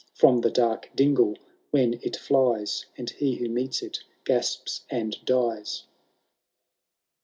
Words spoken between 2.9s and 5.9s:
And he who meets it gasps and dies."